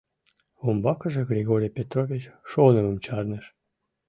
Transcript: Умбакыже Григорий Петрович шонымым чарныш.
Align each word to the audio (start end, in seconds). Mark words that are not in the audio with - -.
Умбакыже 0.67 1.21
Григорий 1.31 1.75
Петрович 1.77 2.23
шонымым 2.51 2.97
чарныш. 3.05 3.45